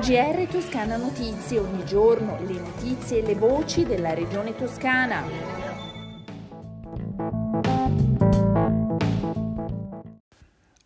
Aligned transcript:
GR 0.00 0.46
Toscana 0.50 0.96
Notizie, 0.96 1.58
ogni 1.58 1.84
giorno 1.84 2.38
le 2.46 2.58
notizie 2.58 3.18
e 3.18 3.26
le 3.26 3.34
voci 3.34 3.84
della 3.84 4.14
regione 4.14 4.54
toscana. 4.54 5.22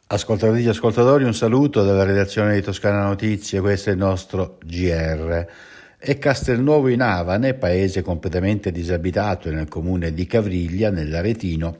Ascoltatrici 0.07 0.67
e 0.67 0.71
ascoltatori, 0.71 1.25
un 1.25 1.35
saluto 1.35 1.85
dalla 1.85 2.05
redazione 2.05 2.55
di 2.55 2.63
Toscana 2.63 3.05
Notizie, 3.05 3.61
questo 3.61 3.91
è 3.91 3.93
il 3.93 3.99
nostro 3.99 4.59
GR. 4.65 5.47
È 5.99 6.19
Castelnuovo 6.19 6.89
in 6.89 7.03
Avane, 7.03 7.55
paese 7.55 8.03
completamente 8.03 8.73
disabitato 8.73 9.51
nel 9.51 9.69
comune 9.69 10.13
di 10.13 10.27
Cavriglia, 10.27 10.91
nell'Aretino, 10.91 11.79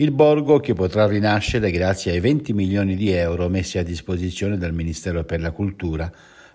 il 0.00 0.12
borgo 0.12 0.60
che 0.60 0.74
potrà 0.74 1.06
rinascere 1.06 1.72
grazie 1.72 2.12
ai 2.12 2.20
20 2.20 2.52
milioni 2.52 2.94
di 2.94 3.10
euro 3.10 3.48
messi 3.48 3.78
a 3.78 3.82
disposizione 3.82 4.56
dal 4.56 4.72
Ministero 4.72 5.24
per 5.24 5.40
la 5.40 5.50
Cultura 5.50 6.10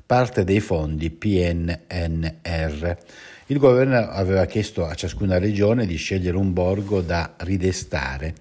parte 0.05 0.45
dei 0.45 0.61
fondi 0.61 1.09
PNNR. 1.09 2.97
Il 3.47 3.57
governo 3.57 3.97
aveva 3.97 4.45
chiesto 4.45 4.85
a 4.85 4.93
ciascuna 4.93 5.39
regione 5.39 5.85
di 5.85 5.95
scegliere 5.97 6.37
un 6.37 6.53
borgo 6.53 7.01
da 7.01 7.33
ridestare 7.39 8.33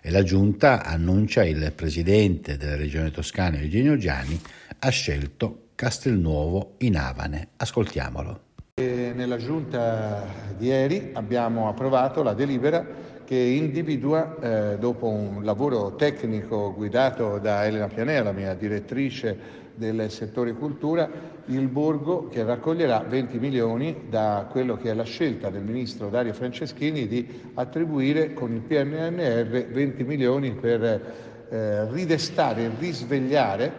e 0.00 0.10
la 0.12 0.22
giunta, 0.22 0.84
annuncia 0.84 1.44
il 1.44 1.72
presidente 1.74 2.56
della 2.56 2.76
regione 2.76 3.10
toscana 3.10 3.58
Eugenio 3.58 3.96
Giani, 3.96 4.40
ha 4.78 4.88
scelto 4.88 5.70
Castelnuovo 5.74 6.74
in 6.78 6.96
Avane. 6.96 7.48
Ascoltiamolo. 7.56 8.40
E 8.74 9.12
nella 9.14 9.36
giunta 9.36 10.24
di 10.56 10.66
ieri 10.66 11.10
abbiamo 11.12 11.68
approvato 11.68 12.22
la 12.22 12.34
delibera 12.34 13.03
che 13.24 13.36
individua, 13.36 14.36
eh, 14.40 14.78
dopo 14.78 15.08
un 15.08 15.42
lavoro 15.44 15.94
tecnico 15.96 16.74
guidato 16.74 17.38
da 17.38 17.64
Elena 17.64 17.88
Pianella, 17.88 18.32
mia 18.32 18.54
direttrice 18.54 19.62
del 19.74 20.10
settore 20.10 20.52
cultura, 20.52 21.08
il 21.46 21.66
borgo 21.68 22.28
che 22.28 22.44
raccoglierà 22.44 23.00
20 23.00 23.38
milioni 23.38 24.04
da 24.08 24.46
quello 24.50 24.76
che 24.76 24.90
è 24.90 24.94
la 24.94 25.04
scelta 25.04 25.50
del 25.50 25.62
ministro 25.62 26.08
Dario 26.08 26.32
Franceschini 26.32 27.06
di 27.06 27.26
attribuire 27.54 28.32
con 28.32 28.52
il 28.52 28.60
PNNR 28.60 29.66
20 29.66 30.04
milioni 30.04 30.52
per 30.52 30.82
eh, 31.48 31.90
ridestare 31.90 32.70
risvegliare 32.78 33.72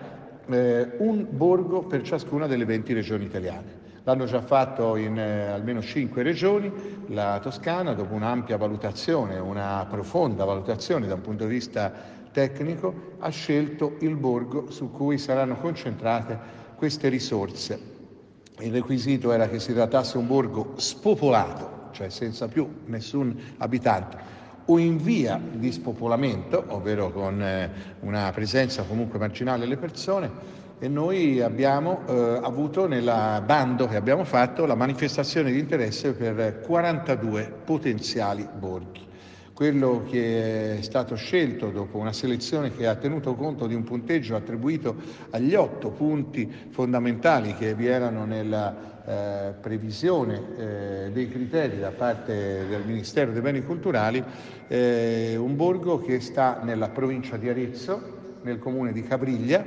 eh, 0.48 0.90
un 0.98 1.26
borgo 1.30 1.84
per 1.84 2.02
ciascuna 2.02 2.46
delle 2.48 2.66
20 2.66 2.94
regioni 2.94 3.26
italiane. 3.26 3.85
L'hanno 4.08 4.26
già 4.26 4.42
fatto 4.42 4.98
in 4.98 5.18
eh, 5.18 5.48
almeno 5.48 5.82
cinque 5.82 6.22
regioni, 6.22 6.72
la 7.08 7.40
Toscana 7.42 7.94
dopo 7.94 8.14
un'ampia 8.14 8.56
valutazione, 8.56 9.40
una 9.40 9.84
profonda 9.90 10.46
valutazione 10.46 11.08
da 11.08 11.16
un 11.16 11.22
punto 11.22 11.46
di 11.46 11.50
vista 11.50 11.92
tecnico 12.32 13.16
ha 13.18 13.30
scelto 13.30 13.96
il 14.02 14.16
borgo 14.16 14.70
su 14.70 14.92
cui 14.92 15.18
saranno 15.18 15.56
concentrate 15.56 16.38
queste 16.76 17.10
risorse. 17.10 17.94
Il 18.60 18.74
requisito 18.74 19.32
era 19.32 19.50
che 19.50 19.60
si 19.60 19.74
trattasse 19.74 20.20
un 20.20 20.28
borgo 20.28 20.74
spopolato, 20.76 21.90
cioè 21.92 22.10
senza 22.10 22.48
più 22.48 22.82
nessun 22.86 23.36
abitante, 23.58 24.18
o 24.66 24.78
in 24.78 24.98
via 24.98 25.42
di 25.52 25.72
spopolamento, 25.72 26.64
ovvero 26.68 27.12
con 27.12 27.42
eh, 27.42 27.72
una 28.02 28.30
presenza 28.32 28.84
comunque 28.84 29.18
marginale 29.18 29.62
delle 29.62 29.78
persone, 29.78 30.64
e 30.78 30.88
noi 30.90 31.42
abbiamo 31.42 32.02
eh, 32.06 32.40
avuto 32.44 32.88
nel 32.88 33.44
bando 33.46 33.88
che 33.88 33.96
abbiamo 33.96 34.26
fatto 34.26 34.66
la 34.66 34.76
manifestazione 34.76 35.52
di 35.52 35.60
interesse 35.60 36.14
per 36.14 36.60
42 36.62 37.52
potenziali 37.64 38.48
borghi. 38.58 39.04
Quello 39.54 40.04
che 40.10 40.80
è 40.80 40.82
stato 40.82 41.16
scelto 41.16 41.70
dopo 41.70 41.98
una 41.98 42.12
selezione 42.12 42.76
che 42.76 42.88
ha 42.88 42.96
tenuto 42.96 43.36
conto 43.36 43.68
di 43.68 43.74
un 43.74 43.86
punteggio 43.86 44.36
attribuito 44.36 44.96
agli 45.30 45.56
otto 45.56 45.92
punti 45.92 46.52
fondamentali 46.72 47.56
che 47.56 47.74
vi 47.74 47.88
erano 47.88 48.26
nella 48.26 48.76
eh, 49.06 49.54
previsione 49.54 50.42
eh, 50.58 51.12
dei 51.14 51.30
criteri 51.30 51.80
da 51.80 51.92
parte 51.92 52.68
del 52.68 52.82
Ministero 52.86 53.32
dei 53.32 53.42
Beni 53.42 53.64
Culturali, 53.64 54.22
eh, 54.68 55.38
un 55.38 55.56
borgo 55.56 56.02
che 56.02 56.20
sta 56.20 56.60
nella 56.62 56.90
provincia 56.90 57.38
di 57.38 57.48
Arezzo, 57.48 58.14
nel 58.42 58.60
comune 58.60 58.92
di 58.92 59.04
Cabriglia 59.04 59.64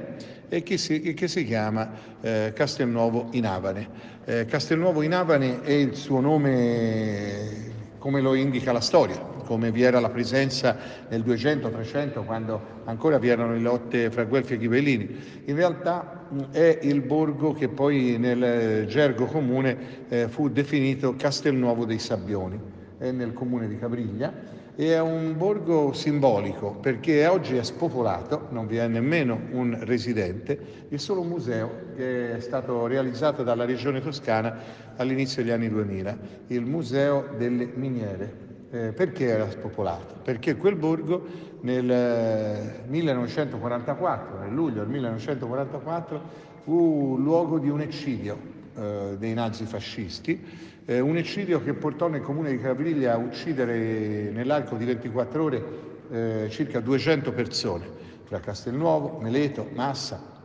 e 0.49 0.63
che 0.63 0.79
si, 0.79 1.15
che 1.15 1.29
si 1.29 1.45
chiama 1.45 1.91
eh, 2.21 2.53
Castelnuovo 2.55 3.29
in 3.33 3.47
Avane. 3.47 3.89
Eh, 4.25 4.45
Castelnuovo 4.47 5.03
in 5.03 5.15
Avane 5.15 5.63
è 5.63 5.73
il 5.73 5.95
suo 5.95 6.21
nome 6.21 7.67
come 7.99 8.21
lo 8.21 8.35
indica 8.35 8.73
la 8.73 8.81
storia, 8.81 9.17
come 9.19 9.71
vi 9.71 9.83
era 9.83 10.01
la 10.01 10.09
presenza 10.09 10.77
nel 11.09 11.23
200-300 11.23 12.25
quando 12.25 12.61
ancora 12.85 13.19
vi 13.19 13.29
erano 13.29 13.53
le 13.53 13.61
lotte 13.61 14.11
fra 14.11 14.25
Guelfi 14.25 14.55
e 14.55 14.59
Ghibellini. 14.59 15.43
In 15.47 15.57
realtà 15.57 16.27
è 16.51 16.79
il 16.83 17.01
borgo 17.03 17.53
che 17.53 17.69
poi 17.69 18.17
nel 18.19 18.87
gergo 18.87 19.27
comune 19.27 20.07
eh, 20.09 20.29
fu 20.29 20.49
definito 20.49 21.17
Castelnuovo 21.17 21.85
dei 21.85 21.99
Sabbioni, 21.99 22.59
è 22.99 23.11
nel 23.11 23.33
comune 23.33 23.69
di 23.69 23.79
Cabriglia 23.79 24.33
e 24.75 24.93
è 24.93 25.01
un 25.01 25.37
borgo 25.37 25.93
simbolico 25.93 26.73
perché 26.75 27.27
oggi 27.27 27.57
è 27.57 27.63
spopolato, 27.63 28.49
non 28.51 28.67
vi 28.67 28.77
è 28.77 28.87
nemmeno 28.87 29.41
un 29.53 29.77
residente, 29.81 30.87
è 30.89 30.97
solo 30.97 31.23
museo 31.23 31.71
che 31.97 32.37
è 32.37 32.41
stato 32.41 32.87
realizzato 32.87 33.43
dalla 33.43 33.65
regione 33.65 34.01
toscana 34.01 34.57
all'inizio 34.97 35.43
degli 35.43 35.53
anni 35.53 35.69
2000, 35.69 36.19
il 36.49 36.65
Museo 36.65 37.29
delle 37.37 37.71
Miniere 37.75 38.47
eh, 38.71 38.93
perché 38.93 39.27
era 39.27 39.49
spopolato? 39.51 40.17
Perché 40.23 40.57
quel 40.57 40.77
borgo 40.77 41.27
nel 41.63 42.85
1944, 42.87 44.37
eh, 44.37 44.45
nel 44.45 44.55
luglio 44.55 44.81
del 44.81 44.89
1944, 44.89 46.23
fu 46.65 47.17
luogo 47.19 47.59
di 47.59 47.71
un 47.71 47.81
eccidio 47.81 48.39
eh, 48.77 49.17
dei 49.19 49.33
nazifascisti, 49.33 50.45
eh, 50.89 51.01
un 51.01 51.19
eccidio 51.19 51.63
che 51.63 51.75
portò 51.75 52.09
nel 52.09 52.23
comune 52.23 52.51
di 52.51 52.59
Cavriglia 52.59 53.13
a 53.13 53.19
uccidere 53.19 54.31
nell'arco 54.31 54.75
di 54.75 54.87
24 54.87 55.43
ore 55.43 55.65
eh, 56.11 56.47
circa 56.51 56.81
200 56.81 57.31
persone, 57.33 57.87
tra 58.27 58.41
Castelnuovo, 58.41 59.19
Meleto, 59.21 59.69
Massa. 59.75 60.37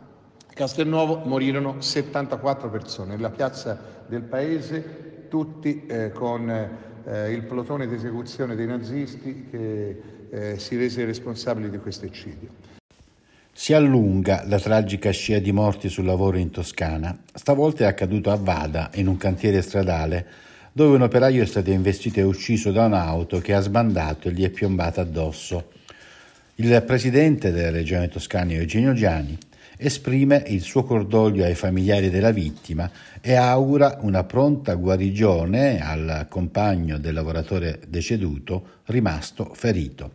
Castelnuovo 0.54 1.22
morirono 1.24 1.80
74 1.80 2.70
persone 2.70 3.16
nella 3.16 3.30
piazza 3.30 4.04
del 4.06 4.24
paese, 4.24 5.28
tutti 5.30 5.86
eh, 5.86 6.12
con 6.12 6.50
eh, 6.50 7.32
il 7.32 7.44
plotone 7.44 7.88
di 7.88 7.96
esecuzione 7.96 8.56
dei 8.56 8.68
nazisti 8.68 9.48
che 9.50 10.02
eh, 10.30 10.60
si 10.60 10.76
rese 10.76 11.06
responsabile 11.06 11.70
di 11.70 11.78
questo 11.78 12.06
eccidio. 12.06 12.83
Si 13.56 13.72
allunga 13.72 14.44
la 14.48 14.60
tragica 14.60 15.12
scia 15.12 15.38
di 15.38 15.52
morti 15.52 15.88
sul 15.88 16.06
lavoro 16.06 16.38
in 16.38 16.50
Toscana. 16.50 17.16
Stavolta 17.32 17.84
è 17.84 17.88
accaduto 17.88 18.32
a 18.32 18.36
Vada, 18.36 18.90
in 18.96 19.08
un 19.08 19.16
cantiere 19.16 19.62
stradale, 19.62 20.26
dove 20.72 20.96
un 20.96 21.04
operaio 21.04 21.44
è 21.44 21.46
stato 21.46 21.70
investito 21.70 22.20
e 22.20 22.24
ucciso 22.24 22.72
da 22.72 22.86
un'auto 22.86 23.40
che 23.40 23.54
ha 23.54 23.60
sbandato 23.60 24.28
e 24.28 24.32
gli 24.32 24.44
è 24.44 24.50
piombata 24.50 25.02
addosso. 25.02 25.70
Il 26.56 26.84
presidente 26.86 27.52
della 27.52 27.70
regione 27.70 28.10
toscana, 28.10 28.54
Eugenio 28.54 28.94
Giani, 28.94 29.38
esprime 29.78 30.44
il 30.48 30.62
suo 30.62 30.84
cordoglio 30.84 31.46
ai 31.46 31.56
familiari 31.56 32.10
della 32.10 32.32
vittima 32.32 32.90
e 33.22 33.36
augura 33.36 34.00
una 34.02 34.24
pronta 34.24 34.74
guarigione 34.74 35.80
al 35.80 36.26
compagno 36.28 36.98
del 36.98 37.14
lavoratore 37.14 37.82
deceduto 37.88 38.80
rimasto 38.86 39.52
ferito. 39.54 40.14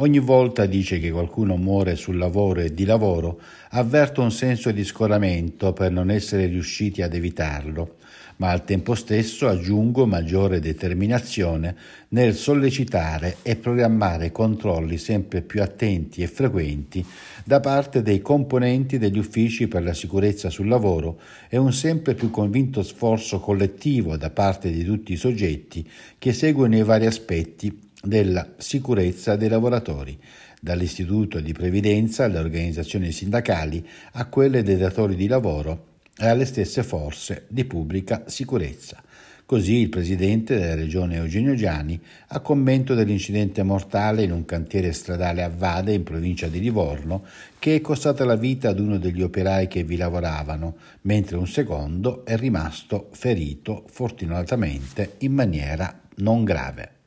Ogni 0.00 0.20
volta 0.20 0.64
dice 0.66 1.00
che 1.00 1.10
qualcuno 1.10 1.56
muore 1.56 1.96
sul 1.96 2.18
lavoro 2.18 2.60
e 2.60 2.72
di 2.72 2.84
lavoro, 2.84 3.40
avverto 3.70 4.22
un 4.22 4.30
senso 4.30 4.70
di 4.70 4.84
scoramento 4.84 5.72
per 5.72 5.90
non 5.90 6.12
essere 6.12 6.46
riusciti 6.46 7.02
ad 7.02 7.14
evitarlo. 7.14 7.96
Ma 8.36 8.50
al 8.50 8.62
tempo 8.62 8.94
stesso 8.94 9.48
aggiungo 9.48 10.06
maggiore 10.06 10.60
determinazione 10.60 11.74
nel 12.10 12.36
sollecitare 12.36 13.38
e 13.42 13.56
programmare 13.56 14.30
controlli 14.30 14.98
sempre 14.98 15.42
più 15.42 15.60
attenti 15.62 16.22
e 16.22 16.28
frequenti 16.28 17.04
da 17.44 17.58
parte 17.58 18.00
dei 18.00 18.20
componenti 18.20 18.98
degli 18.98 19.18
uffici 19.18 19.66
per 19.66 19.82
la 19.82 19.94
sicurezza 19.94 20.48
sul 20.48 20.68
lavoro 20.68 21.18
e 21.48 21.56
un 21.56 21.72
sempre 21.72 22.14
più 22.14 22.30
convinto 22.30 22.84
sforzo 22.84 23.40
collettivo 23.40 24.16
da 24.16 24.30
parte 24.30 24.70
di 24.70 24.84
tutti 24.84 25.12
i 25.12 25.16
soggetti 25.16 25.84
che 26.16 26.32
seguono 26.32 26.76
i 26.76 26.84
vari 26.84 27.06
aspetti 27.06 27.86
della 28.02 28.54
sicurezza 28.56 29.36
dei 29.36 29.48
lavoratori, 29.48 30.18
dall'istituto 30.60 31.40
di 31.40 31.52
previdenza 31.52 32.24
alle 32.24 32.38
organizzazioni 32.38 33.12
sindacali 33.12 33.86
a 34.12 34.26
quelle 34.26 34.62
dei 34.62 34.76
datori 34.76 35.14
di 35.14 35.26
lavoro 35.26 35.86
e 36.16 36.26
alle 36.26 36.44
stesse 36.44 36.82
forze 36.82 37.44
di 37.48 37.64
pubblica 37.64 38.24
sicurezza. 38.26 39.02
Così 39.48 39.76
il 39.76 39.88
presidente 39.88 40.58
della 40.58 40.74
regione 40.74 41.16
Eugenio 41.16 41.54
Giani, 41.54 41.98
a 42.28 42.40
commento 42.40 42.94
dell'incidente 42.94 43.62
mortale 43.62 44.22
in 44.22 44.30
un 44.30 44.44
cantiere 44.44 44.92
stradale 44.92 45.42
a 45.42 45.48
Vade, 45.48 45.94
in 45.94 46.02
provincia 46.02 46.48
di 46.48 46.60
Livorno, 46.60 47.24
che 47.58 47.76
è 47.76 47.80
costata 47.80 48.26
la 48.26 48.36
vita 48.36 48.68
ad 48.68 48.78
uno 48.78 48.98
degli 48.98 49.22
operai 49.22 49.66
che 49.66 49.84
vi 49.84 49.96
lavoravano, 49.96 50.76
mentre 51.02 51.38
un 51.38 51.46
secondo 51.46 52.26
è 52.26 52.36
rimasto 52.36 53.08
ferito 53.12 53.84
fortunatamente 53.88 55.14
in 55.20 55.32
maniera 55.32 55.98
non 56.16 56.44
grave. 56.44 56.97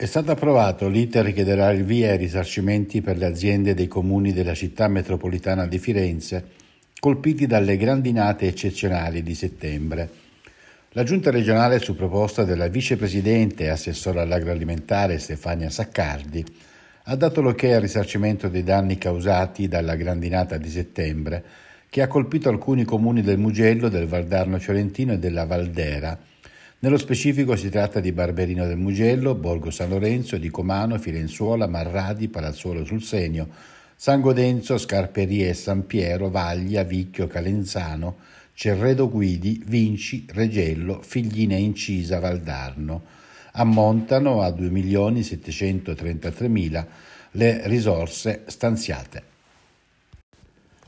È 0.00 0.06
stato 0.06 0.30
approvato 0.30 0.88
l'iter 0.88 1.30
che 1.34 1.44
darà 1.44 1.70
il 1.72 1.84
via 1.84 2.12
ai 2.12 2.16
risarcimenti 2.16 3.02
per 3.02 3.18
le 3.18 3.26
aziende 3.26 3.74
dei 3.74 3.86
comuni 3.86 4.32
della 4.32 4.54
città 4.54 4.88
metropolitana 4.88 5.66
di 5.66 5.78
Firenze 5.78 6.42
colpiti 6.98 7.46
dalle 7.46 7.76
grandinate 7.76 8.46
eccezionali 8.46 9.22
di 9.22 9.34
settembre. 9.34 10.08
La 10.92 11.02
giunta 11.02 11.30
regionale, 11.30 11.80
su 11.80 11.94
proposta 11.94 12.44
della 12.44 12.68
vicepresidente 12.68 13.64
e 13.64 13.68
assessora 13.68 14.22
all'agroalimentare 14.22 15.18
Stefania 15.18 15.68
Saccardi, 15.68 16.42
ha 17.04 17.14
dato 17.14 17.42
l'ok 17.42 17.64
al 17.64 17.82
risarcimento 17.82 18.48
dei 18.48 18.62
danni 18.62 18.96
causati 18.96 19.68
dalla 19.68 19.96
grandinata 19.96 20.56
di 20.56 20.70
settembre 20.70 21.44
che 21.90 22.00
ha 22.00 22.08
colpito 22.08 22.48
alcuni 22.48 22.84
comuni 22.84 23.20
del 23.20 23.36
Mugello, 23.36 23.90
del 23.90 24.06
Valdarno 24.06 24.58
Fiorentino 24.58 25.12
e 25.12 25.18
della 25.18 25.44
Valdera, 25.44 26.18
nello 26.82 26.96
specifico 26.96 27.56
si 27.56 27.68
tratta 27.68 28.00
di 28.00 28.10
Barberino 28.10 28.66
del 28.66 28.78
Mugello, 28.78 29.34
Borgo 29.34 29.70
San 29.70 29.90
Lorenzo, 29.90 30.38
di 30.38 30.48
Comano, 30.48 30.98
Firenzuola, 30.98 31.66
Marradi, 31.66 32.28
Palazzuolo 32.28 32.86
sul 32.86 33.02
Senio, 33.02 33.50
San 33.94 34.22
Godenzo, 34.22 34.78
Scarperie, 34.78 35.52
San 35.52 35.84
Piero, 35.84 36.30
Vaglia, 36.30 36.82
Vicchio, 36.84 37.26
Calenzano, 37.26 38.16
Cerredo 38.54 39.10
Guidi, 39.10 39.62
Vinci, 39.66 40.24
Regello, 40.26 41.02
Figline 41.02 41.56
Incisa, 41.56 42.18
Valdarno. 42.18 43.02
Ammontano 43.52 44.40
a 44.40 44.48
2.733.000 44.48 46.86
le 47.32 47.60
risorse 47.66 48.44
stanziate. 48.46 49.29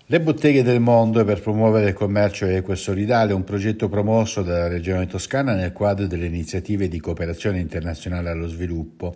Le 0.07 0.21
botteghe 0.21 0.65
del 0.65 0.81
mondo 0.81 1.25
per 1.25 1.41
promuovere 1.41 1.91
il 1.91 1.95
commercio 1.95 2.47
equo 2.47 2.73
e 2.73 2.77
solidale, 2.77 3.33
un 3.33 3.45
progetto 3.45 3.89
promosso 3.89 4.43
dalla 4.43 4.67
Regione 4.67 5.07
Toscana 5.07 5.55
nel 5.55 5.73
quadro 5.73 6.09
delle 6.09 6.27
iniziative 6.27 6.89
di 6.89 6.99
cooperazione 6.99 7.61
internazionale 7.61 8.29
allo 8.29 8.49
sviluppo. 8.49 9.15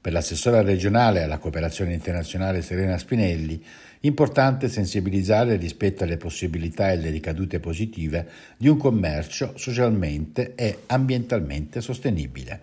Per 0.00 0.10
l'assessora 0.10 0.62
regionale 0.62 1.22
alla 1.22 1.36
cooperazione 1.36 1.92
internazionale 1.92 2.62
Serena 2.62 2.96
Spinelli, 2.96 3.62
importante 4.00 4.68
sensibilizzare 4.68 5.56
rispetto 5.56 6.02
alle 6.02 6.16
possibilità 6.16 6.90
e 6.90 6.96
le 6.96 7.10
ricadute 7.10 7.60
positive 7.60 8.26
di 8.56 8.68
un 8.68 8.78
commercio 8.78 9.52
socialmente 9.56 10.54
e 10.54 10.78
ambientalmente 10.86 11.82
sostenibile. 11.82 12.60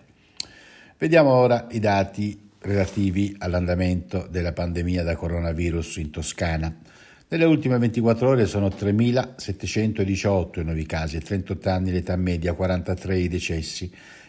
Vediamo 0.98 1.30
ora 1.30 1.68
i 1.70 1.78
dati 1.78 2.50
relativi 2.58 3.36
all'andamento 3.38 4.26
della 4.28 4.52
pandemia 4.52 5.04
da 5.04 5.14
coronavirus 5.14 5.96
in 5.98 6.10
Toscana. 6.10 6.74
Nelle 7.32 7.44
ultime 7.44 7.78
24 7.78 8.28
ore 8.28 8.44
sono 8.44 8.66
3.718 8.66 10.58
i 10.58 10.64
nuovi 10.64 10.84
casi 10.84 11.16
e 11.16 11.20
38 11.20 11.68
anni 11.70 11.92
l'età 11.92 12.16
media, 12.16 12.54
43 12.54 13.18
i 13.18 13.28
decessi. 13.28 13.88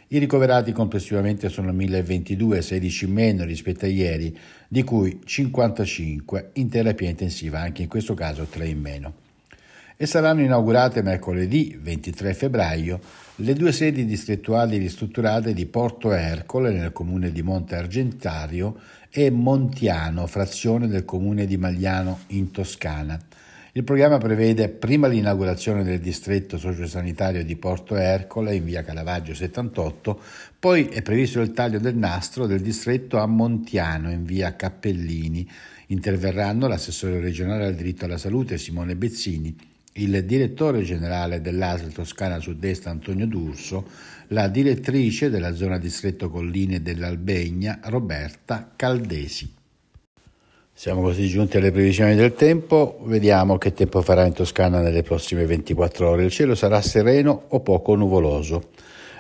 I 0.09 0.19
ricoverati 0.19 0.71
complessivamente 0.71 1.50
sono 1.50 1.71
1.022, 1.71 2.59
16 2.59 3.06
in 3.06 3.12
meno 3.12 3.44
rispetto 3.44 3.86
a 3.86 3.88
ieri, 3.88 4.38
di 4.68 4.83
cui 4.83 5.19
55 5.24 6.51
in 6.53 6.69
terapia 6.69 7.09
intensiva, 7.09 7.59
anche 7.59 7.81
in 7.81 7.88
questo 7.88 8.13
caso 8.13 8.44
3 8.44 8.68
in 8.68 8.80
meno 8.80 9.13
e 10.01 10.07
saranno 10.07 10.42
inaugurate 10.42 11.03
mercoledì 11.03 11.77
23 11.80 12.33
febbraio 12.33 13.00
le 13.36 13.53
due 13.53 13.71
sedi 13.71 14.03
distrettuali 14.03 14.80
ristrutturate 14.80 15.53
di 15.53 15.68
Porto 15.68 16.12
Ercole 16.12 16.71
nel 16.71 16.92
comune 16.92 17.31
di 17.31 17.44
Monte 17.44 17.75
Argentario 17.75 18.80
e 19.12 19.30
Montiano, 19.30 20.25
frazione 20.25 20.88
del 20.88 21.06
comune 21.06 21.45
di 21.45 21.56
Magliano 21.56 22.21
in 22.30 22.50
Toscana. 22.50 23.19
Il 23.74 23.83
programma 23.83 24.18
prevede 24.18 24.69
prima 24.69 25.06
l'inaugurazione 25.06 25.83
del 25.83 26.00
distretto 26.00 26.57
sociosanitario 26.57 27.45
di 27.45 27.56
Porto 27.56 27.95
Ercole 27.95 28.56
in 28.56 28.65
via 28.65 28.81
Calavaggio 28.81 29.36
78, 29.36 30.19
poi 30.57 30.88
è 30.88 31.04
previsto 31.04 31.42
il 31.42 31.54
taglio 31.54 31.77
del 31.77 31.95
nastro 31.95 32.47
del 32.47 32.62
distretto 32.62 33.19
a 33.19 33.27
Montiano 33.27 34.09
in 34.09 34.24
via 34.24 34.56
Cappellini. 34.56 35.47
Interverranno 35.88 36.68
l'assessore 36.68 37.19
regionale 37.19 37.68
al 37.68 37.75
diritto 37.75 38.06
alla 38.06 38.18
salute 38.18 38.57
Simone 38.57 38.95
Bezzini 38.95 39.69
il 39.93 40.23
direttore 40.23 40.83
generale 40.83 41.41
dell'ASL 41.41 41.91
Toscana 41.91 42.39
Sud-Est 42.39 42.88
Antonio 42.88 43.25
D'Urso, 43.25 43.85
la 44.27 44.47
direttrice 44.47 45.29
della 45.29 45.53
zona 45.53 45.77
distretto 45.77 46.29
Colline 46.29 46.81
dell'Albegna 46.81 47.79
Roberta 47.83 48.71
Caldesi. 48.75 49.53
Siamo 50.73 51.01
così 51.01 51.27
giunti 51.27 51.57
alle 51.57 51.71
previsioni 51.71 52.15
del 52.15 52.33
tempo, 52.33 52.99
vediamo 53.03 53.57
che 53.57 53.73
tempo 53.73 54.01
farà 54.01 54.25
in 54.25 54.33
Toscana 54.33 54.79
nelle 54.79 55.03
prossime 55.03 55.45
24 55.45 56.09
ore. 56.09 56.23
Il 56.23 56.31
cielo 56.31 56.55
sarà 56.55 56.81
sereno 56.81 57.44
o 57.49 57.59
poco 57.59 57.94
nuvoloso. 57.95 58.69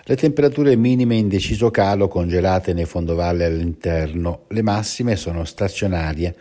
Le 0.05 0.15
temperature 0.15 0.75
minime 0.75 1.15
in 1.15 1.27
deciso 1.27 1.69
calo 1.69 2.07
congelate 2.07 2.73
nei 2.73 2.85
fondovalle 2.85 3.45
all'interno, 3.45 4.45
le 4.47 4.61
massime 4.63 5.15
sono 5.15 5.43
stazionarie 5.43 6.35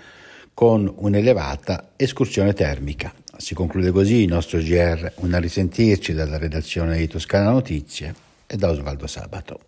con 0.61 0.93
un'elevata 0.95 1.93
escursione 1.97 2.53
termica. 2.53 3.15
Si 3.35 3.55
conclude 3.55 3.93
così 3.93 4.17
il 4.17 4.29
nostro 4.29 4.59
GR, 4.59 5.11
una 5.21 5.39
risentirci 5.39 6.13
dalla 6.13 6.37
redazione 6.37 6.99
di 6.99 7.09
Toscana 7.09 7.49
Notizie 7.49 8.15
e 8.47 8.59
da 8.59 8.69
Osvaldo 8.69 9.07
Sabato. 9.07 9.61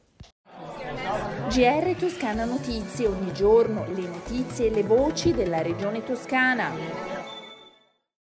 GR 1.49 1.95
Toscana 1.99 2.45
Notizie, 2.45 3.07
ogni 3.07 3.33
giorno 3.33 3.87
le 3.95 4.07
notizie 4.07 4.67
e 4.67 4.71
le 4.75 4.83
voci 4.83 5.33
della 5.33 5.63
regione 5.63 6.05
toscana. 6.05 7.22